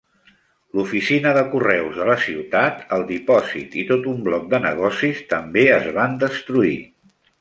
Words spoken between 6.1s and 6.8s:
destruir.